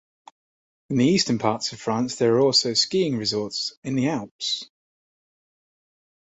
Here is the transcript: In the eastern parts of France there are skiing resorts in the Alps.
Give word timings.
In 0.89 0.97
the 0.97 1.05
eastern 1.05 1.37
parts 1.37 1.73
of 1.73 1.79
France 1.79 2.15
there 2.15 2.41
are 2.41 2.51
skiing 2.53 3.17
resorts 3.17 3.75
in 3.83 3.93
the 3.95 4.07
Alps. 4.09 4.67